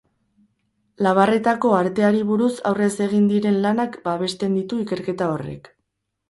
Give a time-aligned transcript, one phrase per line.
[1.07, 5.71] Labarretako arteari buruz aurrez egin diren lanak babesten ditu ikerketa horrek.